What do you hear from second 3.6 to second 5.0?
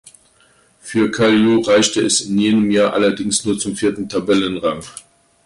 vierten Tabellenrang.